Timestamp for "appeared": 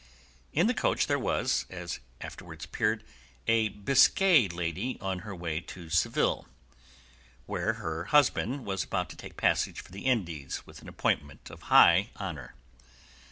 2.65-3.03